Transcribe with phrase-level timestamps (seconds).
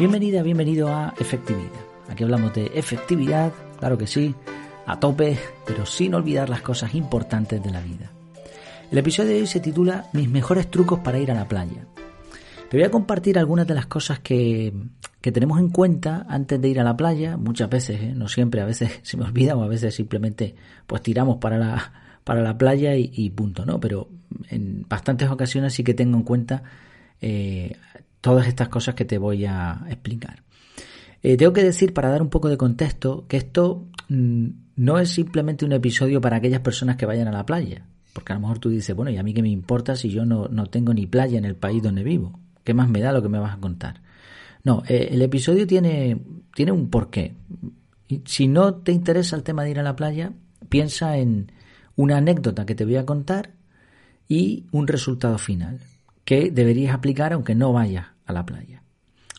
[0.00, 1.68] Bienvenida, bienvenido a Efectividad.
[2.08, 4.34] Aquí hablamos de efectividad, claro que sí,
[4.86, 8.10] a tope, pero sin olvidar las cosas importantes de la vida.
[8.90, 11.84] El episodio de hoy se titula Mis mejores trucos para ir a la playa.
[12.70, 14.72] Te voy a compartir algunas de las cosas que,
[15.20, 18.14] tenemos en cuenta antes de ir a la playa, muchas veces, ¿eh?
[18.16, 20.54] no siempre, a veces se me olvida o a veces simplemente
[20.86, 21.92] pues tiramos para la,
[22.24, 23.78] para la playa y, punto, ¿no?
[23.78, 24.08] Pero
[24.48, 26.62] en bastantes ocasiones sí que tengo en cuenta
[27.20, 27.76] eh,
[28.20, 30.42] todas estas cosas que te voy a explicar.
[31.22, 35.10] Eh, tengo que decir, para dar un poco de contexto, que esto mm, no es
[35.10, 37.84] simplemente un episodio para aquellas personas que vayan a la playa.
[38.12, 40.24] Porque a lo mejor tú dices, bueno, ¿y a mí qué me importa si yo
[40.24, 42.38] no, no tengo ni playa en el país donde vivo?
[42.64, 44.02] ¿Qué más me da lo que me vas a contar?
[44.64, 46.18] No, eh, el episodio tiene,
[46.54, 47.34] tiene un porqué.
[48.24, 50.32] Si no te interesa el tema de ir a la playa,
[50.68, 51.52] piensa en
[51.96, 53.52] una anécdota que te voy a contar
[54.28, 55.80] y un resultado final
[56.30, 58.84] que deberías aplicar aunque no vayas a la playa.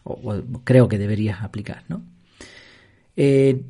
[0.03, 2.03] O, creo que deberías aplicar, ¿no?
[3.15, 3.63] Eh,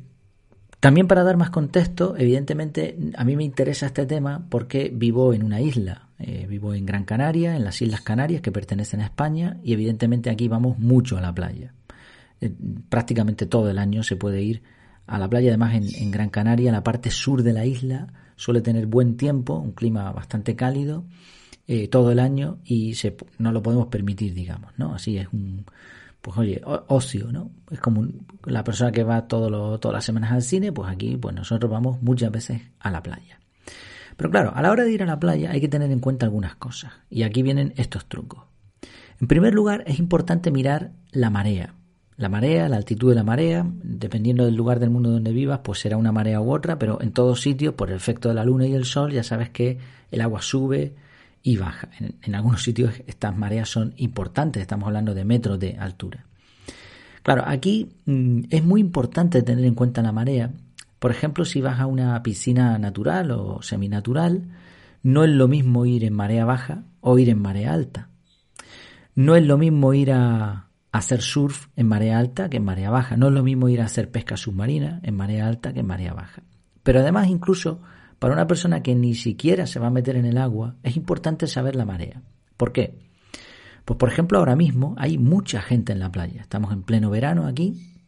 [0.80, 5.44] también para dar más contexto, evidentemente a mí me interesa este tema porque vivo en
[5.44, 9.60] una isla, eh, vivo en Gran Canaria, en las Islas Canarias que pertenecen a España
[9.62, 11.74] y evidentemente aquí vamos mucho a la playa.
[12.40, 12.52] Eh,
[12.88, 14.64] prácticamente todo el año se puede ir
[15.06, 18.86] a la playa, además en, Gran Canaria, la parte sur de la isla suele tener
[18.86, 21.04] buen tiempo, un clima bastante cálido
[21.74, 24.94] eh, todo el año y se, no lo podemos permitir, digamos, ¿no?
[24.94, 25.64] Así es un,
[26.20, 27.50] pues oye, ocio, ¿no?
[27.70, 28.06] Es como
[28.44, 32.02] la persona que va todos todas las semanas al cine, pues aquí, pues nosotros vamos
[32.02, 33.40] muchas veces a la playa.
[34.18, 36.26] Pero claro, a la hora de ir a la playa hay que tener en cuenta
[36.26, 38.42] algunas cosas y aquí vienen estos trucos.
[39.18, 41.74] En primer lugar, es importante mirar la marea.
[42.18, 45.78] La marea, la altitud de la marea, dependiendo del lugar del mundo donde vivas, pues
[45.78, 48.66] será una marea u otra, pero en todos sitios, por el efecto de la luna
[48.66, 49.78] y el sol, ya sabes que
[50.10, 50.96] el agua sube
[51.42, 51.88] y baja.
[51.98, 56.24] En, algunos sitios estas mareas son importantes, estamos hablando de metros de altura.
[57.22, 60.50] Claro, aquí mm, es muy importante tener en cuenta la marea.
[60.98, 64.42] Por ejemplo, si vas a una piscina natural o seminatural,
[65.02, 68.08] no es lo mismo ir en marea baja o ir en marea alta.
[69.14, 73.16] No es lo mismo ir a, hacer surf en marea alta que en marea baja.
[73.16, 76.12] No es lo mismo ir a hacer pesca submarina en marea alta que en marea
[76.12, 76.42] baja.
[76.82, 77.80] Pero además incluso
[78.22, 81.48] para una persona que ni siquiera se va a meter en el agua, es importante
[81.48, 82.22] saber la marea.
[82.56, 82.96] ¿Por qué?
[83.84, 86.40] Pues por ejemplo ahora mismo hay mucha gente en la playa.
[86.40, 87.98] Estamos en pleno verano aquí.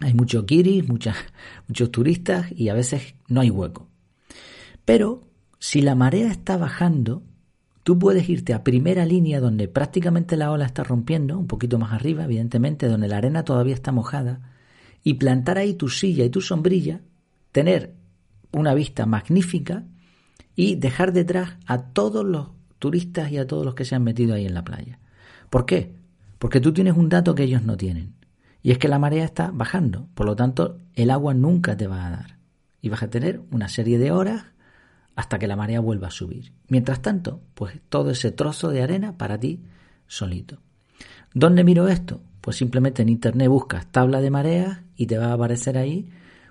[0.00, 0.88] Hay muchos kiris,
[1.68, 3.86] muchos turistas y a veces no hay hueco.
[4.86, 5.24] Pero
[5.58, 7.22] si la marea está bajando,
[7.82, 11.94] Tú puedes irte a primera línea donde prácticamente la ola está rompiendo, un poquito más
[11.94, 14.52] arriba, evidentemente, donde la arena todavía está mojada,
[15.02, 17.00] y plantar ahí tu silla y tu sombrilla,
[17.52, 17.94] tener
[18.52, 19.84] una vista magnífica
[20.56, 24.34] y dejar detrás a todos los turistas y a todos los que se han metido
[24.34, 24.98] ahí en la playa.
[25.48, 25.94] ¿Por qué?
[26.38, 28.14] Porque tú tienes un dato que ellos no tienen.
[28.62, 30.08] Y es que la marea está bajando.
[30.14, 32.36] Por lo tanto, el agua nunca te va a dar.
[32.80, 34.44] Y vas a tener una serie de horas
[35.16, 36.52] hasta que la marea vuelva a subir.
[36.68, 39.60] Mientras tanto, pues todo ese trozo de arena para ti
[40.06, 40.58] solito.
[41.34, 42.22] ¿Dónde miro esto?
[42.40, 46.08] Pues simplemente en internet buscas tabla de mareas y te va a aparecer ahí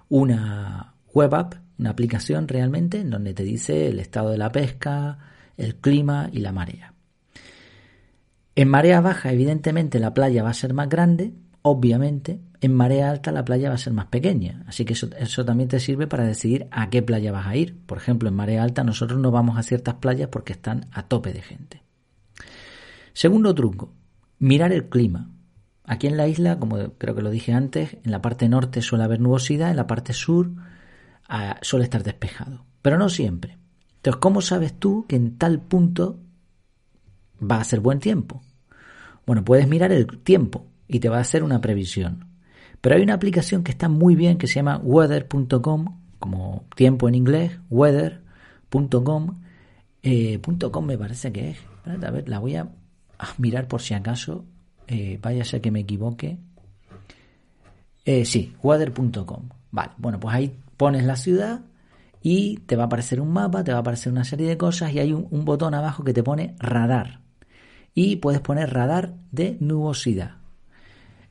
[0.08, 5.17] una web app, una aplicación realmente en donde te dice el estado de la pesca,
[5.57, 6.94] el clima y la marea.
[8.56, 13.31] En marea baja, evidentemente, la playa va a ser más grande, obviamente, en marea alta
[13.31, 16.25] la playa va a ser más pequeña, así que eso, eso, también te sirve para
[16.25, 17.78] decidir a qué playa vas a ir.
[17.85, 21.31] Por ejemplo, en marea alta nosotros no vamos a ciertas playas porque están a tope
[21.31, 21.84] de gente.
[23.13, 23.94] Segundo truco,
[24.40, 25.29] mirar el clima.
[25.85, 29.06] Aquí en la isla, como creo que lo dije antes, en la parte norte suele
[29.06, 30.51] haber nubosidad, en la parte sur
[31.62, 33.57] suele estar despejado, pero no siempre.
[33.97, 36.19] Entonces, ¿cómo sabes tú que en tal punto
[37.40, 38.41] va a ser buen tiempo?
[39.25, 42.25] Bueno, puedes mirar el tiempo y te va a hacer una previsión.
[42.81, 47.16] Pero hay una aplicación que está muy bien que se llama weather.com, como tiempo en
[47.16, 49.41] inglés, weather.com.
[50.02, 50.40] Eh,
[50.72, 51.58] .com me parece que es.
[51.85, 52.70] A ver, la voy a,
[53.37, 54.46] mirar por si acaso.
[54.87, 56.37] Eh, vaya a ser que me equivoque.
[58.05, 59.49] Eh, sí, weather.com.
[59.72, 61.66] Vale, bueno, pues ahí pones la ciudad
[62.22, 64.93] y te va a aparecer un mapa, te va a aparecer una serie de cosas
[64.93, 67.20] y hay un botón abajo que te pone radar.
[67.93, 70.37] Y puedes poner radar de nubosidad.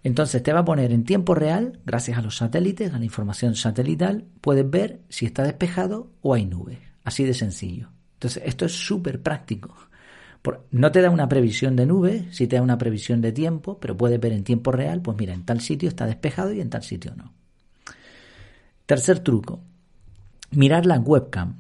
[0.03, 3.55] Entonces te va a poner en tiempo real, gracias a los satélites, a la información
[3.55, 6.79] satelital, puedes ver si está despejado o hay nubes.
[7.03, 7.89] Así de sencillo.
[8.17, 9.75] Entonces esto es súper práctico.
[10.71, 13.97] No te da una previsión de nubes, sí te da una previsión de tiempo, pero
[13.97, 16.83] puedes ver en tiempo real, pues mira, en tal sitio está despejado y en tal
[16.83, 17.38] sitio no.
[18.89, 19.61] Tercer truco,
[20.51, 21.59] mirar la webcam.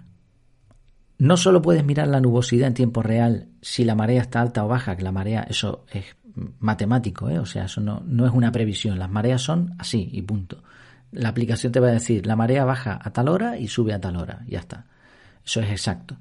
[1.19, 4.69] no solo puedes mirar la nubosidad en tiempo real si la marea está alta o
[4.69, 6.07] baja, que la marea, eso es
[6.59, 7.39] matemático, ¿eh?
[7.39, 10.63] o sea, eso no, no es una previsión, las mareas son así y punto.
[11.13, 14.01] La aplicación te va a decir, la marea baja a tal hora y sube a
[14.01, 14.87] tal hora, ya está.
[15.45, 16.17] Eso es exacto.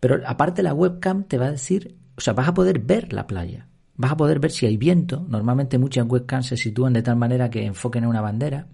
[0.00, 3.28] Pero aparte la webcam te va a decir, o sea, vas a poder ver la
[3.28, 7.14] playa, vas a poder ver si hay viento, normalmente muchas webcams se sitúan de tal
[7.14, 8.66] manera que enfoquen en una bandera,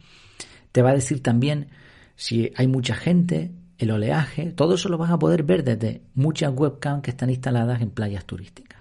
[0.74, 1.68] te va a decir también
[2.16, 6.52] si hay mucha gente, el oleaje, todo eso lo vas a poder ver desde muchas
[6.52, 8.80] webcams que están instaladas en playas turísticas.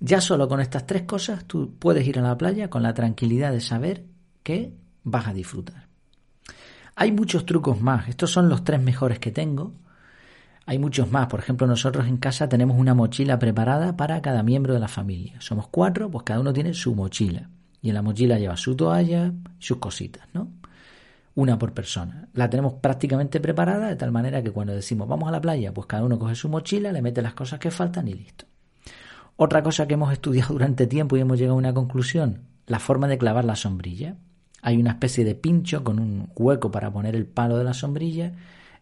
[0.00, 3.52] Ya solo con estas tres cosas tú puedes ir a la playa con la tranquilidad
[3.52, 4.04] de saber
[4.42, 4.74] que
[5.04, 5.86] vas a disfrutar.
[6.96, 9.74] Hay muchos trucos más, estos son los tres mejores que tengo.
[10.66, 14.74] Hay muchos más, por ejemplo nosotros en casa tenemos una mochila preparada para cada miembro
[14.74, 15.40] de la familia.
[15.40, 17.48] Somos cuatro, pues cada uno tiene su mochila.
[17.80, 20.50] Y en la mochila lleva su toalla, sus cositas, ¿no?
[21.36, 22.28] Una por persona.
[22.32, 25.86] La tenemos prácticamente preparada de tal manera que cuando decimos vamos a la playa, pues
[25.86, 28.46] cada uno coge su mochila, le mete las cosas que faltan y listo.
[29.36, 33.06] Otra cosa que hemos estudiado durante tiempo y hemos llegado a una conclusión, la forma
[33.06, 34.16] de clavar la sombrilla.
[34.62, 38.32] Hay una especie de pincho con un hueco para poner el palo de la sombrilla,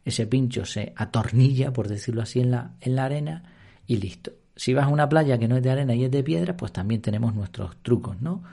[0.04, 3.42] ese pincho se atornilla, por decirlo así, en la, en la arena
[3.86, 4.32] y listo.
[4.54, 6.72] Si vas a una playa que no es de arena y es de piedra, pues
[6.72, 8.44] también tenemos nuestros trucos, ¿no?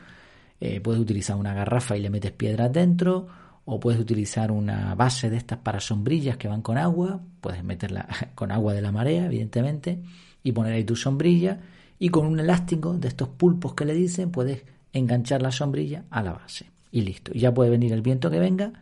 [0.59, 3.27] Eh, puedes utilizar una garrafa y le metes piedras dentro,
[3.65, 8.07] o puedes utilizar una base de estas para sombrillas que van con agua, puedes meterla
[8.35, 10.01] con agua de la marea, evidentemente,
[10.43, 11.59] y poner ahí tu sombrilla
[11.99, 14.63] y con un elástico de estos pulpos que le dicen puedes
[14.93, 17.31] enganchar la sombrilla a la base y listo.
[17.33, 18.73] Ya puede venir el viento que venga,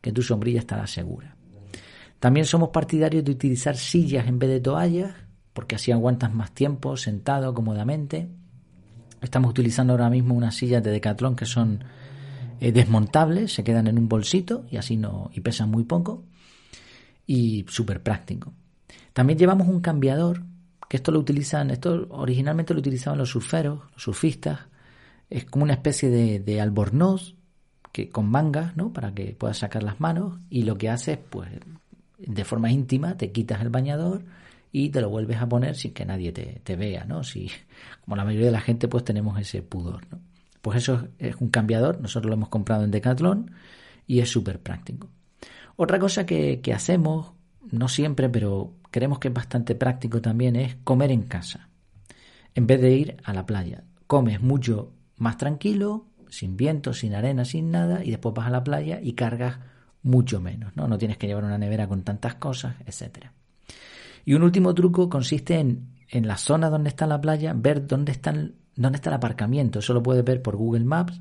[0.00, 1.36] que tu sombrilla estará segura.
[2.20, 5.14] También somos partidarios de utilizar sillas en vez de toallas,
[5.52, 8.28] porque así aguantas más tiempo sentado cómodamente.
[9.20, 11.84] Estamos utilizando ahora mismo unas sillas de Decathlon que son
[12.60, 16.24] eh, desmontables, se quedan en un bolsito y así no y pesan muy poco
[17.26, 18.52] y súper práctico.
[19.12, 20.42] También llevamos un cambiador,
[20.88, 24.60] que esto lo utilizan, esto originalmente lo utilizaban los surferos, los surfistas,
[25.30, 27.34] es como una especie de, albornoz
[27.92, 28.92] que con mangas, ¿no?
[28.92, 31.50] Para que puedas sacar las manos y lo que haces, pues,
[32.18, 34.22] de forma íntima, te quitas el bañador
[34.72, 37.24] y te lo vuelves a poner sin que nadie te, te vea, ¿no?
[37.24, 37.50] Si,
[38.04, 40.18] como la mayoría de la gente, pues tenemos ese pudor, ¿no?
[40.68, 43.52] Pues eso es un cambiador, nosotros lo hemos comprado en Decathlon
[44.06, 45.08] y es súper práctico.
[45.76, 47.32] Otra cosa que, hacemos,
[47.70, 51.70] no siempre, pero creemos que es bastante práctico también, es comer en casa,
[52.54, 53.84] en vez de ir a la playa.
[54.06, 58.62] Comes mucho más tranquilo, sin viento, sin arena, sin nada, y después vas a la
[58.62, 59.60] playa y cargas
[60.02, 60.86] mucho menos, ¿no?
[60.86, 63.32] No tienes que llevar una nevera con tantas cosas, etcétera.
[64.26, 68.12] Y un último truco consiste en, en la zona donde está la playa, ver dónde
[68.12, 69.80] están dónde está el aparcamiento.
[69.80, 71.20] Eso lo puedes ver por Google Maps,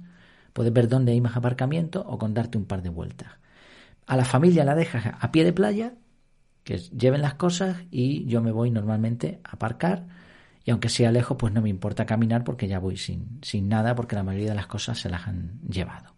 [0.54, 3.30] puedes ver dónde hay más aparcamiento o con darte un par de vueltas.
[4.06, 5.94] A la familia la dejas a pie de playa,
[6.64, 10.06] que lleven las cosas y yo me voy normalmente a aparcar.
[10.64, 13.96] Y aunque sea lejos, pues no me importa caminar porque ya voy sin, sin nada,
[13.96, 16.14] porque la mayoría de las cosas se las han llevado.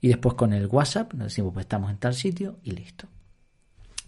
[0.00, 3.06] Y después con el WhatsApp nos decimos, pues estamos en tal sitio y listo.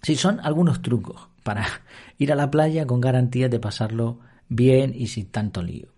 [0.03, 1.65] Sí, son algunos trucos para
[2.19, 5.94] ir a la playa con garantía de pasarlo bien y sin tanto lío.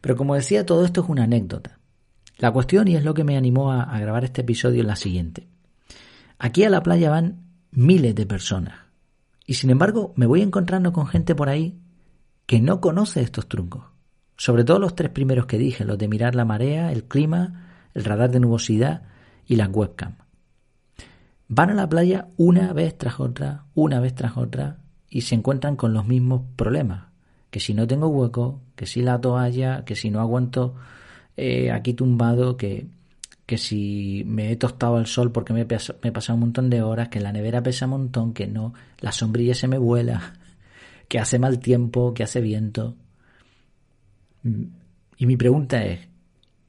[0.00, 1.78] Pero como decía, todo esto es una anécdota.
[2.38, 5.48] La cuestión, y es lo que me animó a, grabar este episodio, es la siguiente.
[6.38, 8.74] Aquí a la playa van miles de personas.
[9.46, 11.78] Y sin embargo, me voy encontrando con gente por ahí
[12.46, 13.84] que no conoce estos trucos.
[14.36, 18.04] Sobre todo los tres primeros que dije, los de mirar la marea, el clima, el
[18.04, 19.04] radar de nubosidad
[19.46, 20.16] y la webcam.
[21.48, 25.76] Van a la playa una vez tras otra, una vez tras otra, y se encuentran
[25.76, 27.06] con los mismos problemas
[27.50, 30.76] que si no tengo hueco, que si la toalla, que si no aguanto
[31.36, 32.86] eh, aquí tumbado, que,
[33.46, 36.70] que si me he tostado al sol porque me he, me he pasado un montón
[36.70, 40.34] de horas, que la nevera pesa un montón, que no, la sombrilla se me vuela,
[41.08, 42.94] que hace mal tiempo, que hace viento.
[44.42, 44.64] Mm,
[45.18, 46.00] y mi pregunta es,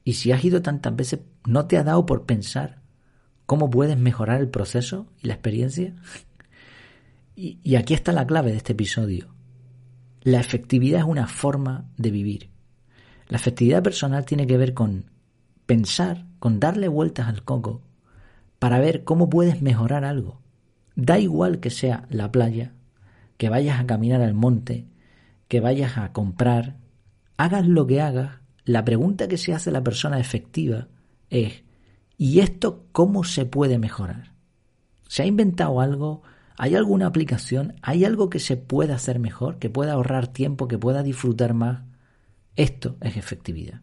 [0.04, 2.78] ¿y si has ido tantas veces, no te ha dado por pensar
[3.44, 5.94] cómo puedes mejorar el proceso y la experiencia?
[7.40, 9.28] Y, y aquí está la clave de este episodio.
[10.22, 12.50] La efectividad es una forma de vivir.
[13.28, 15.10] La efectividad personal tiene que ver con
[15.66, 17.82] pensar, con darle vueltas al coco
[18.58, 20.40] para ver cómo puedes mejorar algo.
[20.96, 22.72] Da igual que sea la playa,
[23.36, 24.86] que vayas a caminar al monte,
[25.46, 26.76] que vayas a comprar,
[27.36, 30.88] hagas lo que hagas, la pregunta que se hace la persona efectiva
[31.30, 31.62] es
[32.16, 34.32] ¿y esto cómo se puede mejorar?
[35.06, 36.22] ¿Se ha inventado algo?
[36.60, 37.76] ¿Hay alguna aplicación?
[37.82, 39.60] ¿Hay algo que se pueda hacer mejor?
[39.60, 40.66] ¿Que pueda ahorrar tiempo?
[40.66, 41.82] ¿Que pueda disfrutar más?
[42.56, 43.80] Esto es efectividad.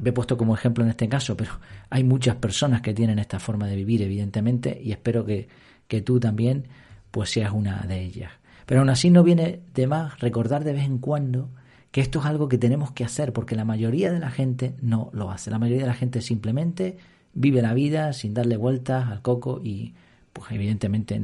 [0.00, 1.60] Me he puesto como ejemplo en este caso, pero
[1.90, 5.48] hay muchas personas que tienen esta forma de vivir, evidentemente, y espero que,
[5.86, 6.68] que tú también
[7.10, 8.32] pues seas una de ellas.
[8.64, 11.50] Pero aún así no viene de más recordar de vez en cuando
[11.90, 15.10] que esto es algo que tenemos que hacer porque la mayoría de la gente no
[15.12, 15.50] lo hace.
[15.50, 16.96] La mayoría de la gente simplemente
[17.34, 19.94] vive la vida sin darle vueltas al coco y
[20.32, 21.20] pues evidentemente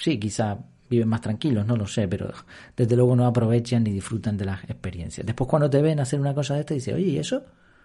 [0.00, 2.32] sí, quizá viven más tranquilos, no lo sé, pero
[2.76, 5.24] desde luego no aprovechan ni disfrutan de las experiencias.
[5.24, 7.44] Después cuando te ven hacer una cosa de esta, dice, oye, ¿y eso?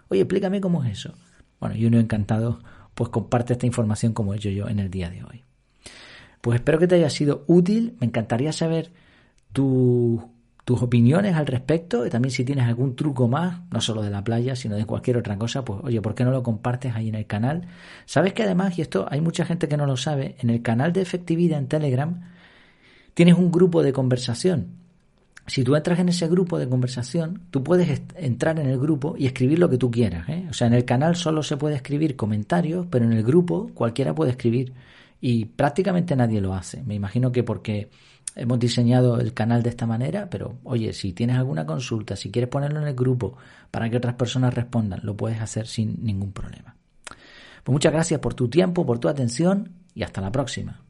[0.10, 1.14] Oye, explícame cómo es eso.
[1.60, 2.60] Bueno, y uno encantado
[2.96, 5.44] pues comparte esta información como he hecho yo en el día de hoy.
[6.42, 8.92] Pues espero que te haya sido útil, me encantaría saber
[10.66, 14.24] tus opiniones al respecto y también si tienes algún truco más, no solo de la
[14.24, 17.16] playa, sino de cualquier otra cosa, pues oye, ¿por qué no lo compartes ahí en
[17.16, 17.68] el canal?
[18.06, 20.92] Sabes que además, y esto hay mucha gente que no lo sabe, en el canal
[20.92, 22.20] de efectividad en Telegram,
[23.16, 24.76] Tienes un grupo de conversación.
[25.48, 29.26] Si tú entras en ese grupo de conversación, tú puedes entrar en el grupo y
[29.26, 30.28] escribir lo que tú quieras.
[30.28, 30.46] ¿eh?
[30.50, 34.14] O sea, en el canal solo se puede escribir comentarios, pero en el grupo cualquiera
[34.14, 34.74] puede escribir
[35.22, 36.84] y prácticamente nadie lo hace.
[36.84, 37.90] Me imagino que porque
[38.36, 42.50] hemos diseñado el canal de esta manera, pero oye, si tienes alguna consulta, si quieres
[42.50, 43.38] ponerlo en el grupo
[43.72, 46.76] para que otras personas respondan, lo puedes hacer sin ningún problema.
[47.64, 50.85] Pues muchas gracias por tu tiempo, por tu atención y hasta la próxima.